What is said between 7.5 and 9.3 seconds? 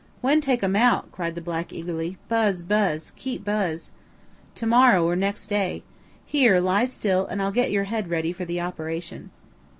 get your head ready for the operation."